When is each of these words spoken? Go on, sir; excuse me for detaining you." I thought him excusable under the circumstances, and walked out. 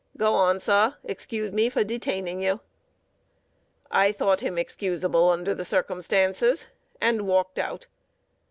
Go 0.17 0.33
on, 0.33 0.57
sir; 0.57 0.95
excuse 1.03 1.53
me 1.53 1.69
for 1.69 1.83
detaining 1.83 2.41
you." 2.41 2.61
I 3.91 4.11
thought 4.11 4.39
him 4.39 4.57
excusable 4.57 5.29
under 5.29 5.53
the 5.53 5.63
circumstances, 5.63 6.65
and 6.99 7.27
walked 7.27 7.59
out. 7.59 7.85